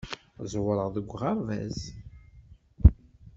Ẓewreɣ 0.51 0.87
deg 0.95 1.07
uɣerbaz. 1.15 1.79